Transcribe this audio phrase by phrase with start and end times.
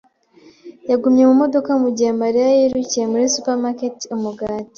[0.89, 4.69] yagumye mu modoka mugihe Mariya yirukiye muri supermarket umugati.